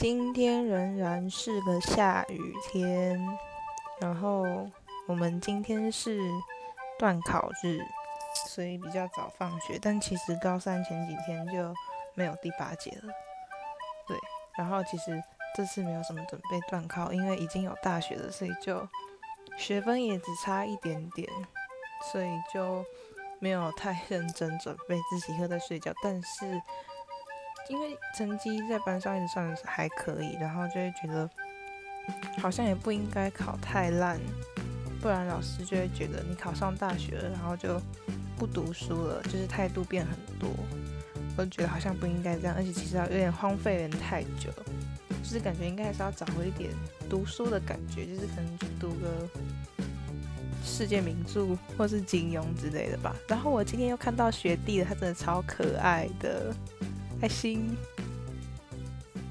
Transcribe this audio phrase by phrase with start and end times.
[0.00, 3.20] 今天仍然是个下雨天，
[4.00, 4.46] 然后
[5.06, 6.18] 我们今天是
[6.98, 7.78] 断考日，
[8.48, 9.78] 所以比较早放学。
[9.78, 11.74] 但其实高三前几天就
[12.14, 13.12] 没有第八节了，
[14.08, 14.16] 对。
[14.56, 15.22] 然后其实
[15.54, 18.88] 这次没有什么准备断考，因为已经有大学了，所以就
[19.58, 21.28] 学分也只差一点点，
[22.10, 22.82] 所以就
[23.38, 25.92] 没有太认真准备自习课在睡觉。
[26.02, 26.62] 但是
[27.70, 31.30] 因为成绩在班上一直算是还可以，然后就会觉得
[32.38, 34.18] 好像也不应该考太烂，
[35.00, 37.80] 不然老师就会觉得你考上大学了，然后就
[38.36, 40.50] 不读书了，就是态度变很多。
[41.36, 44.50] 我就觉得好像不应该这样，而且其实有点荒废了太久，
[45.22, 46.70] 就是感觉应该还是要找回一点
[47.08, 49.28] 读书的感觉，就是可能去读个
[50.64, 53.14] 世界名著或是金庸之类的吧。
[53.28, 56.52] 然后我今天又看到学弟了，他真的超可爱的。
[57.22, 57.76] I 心。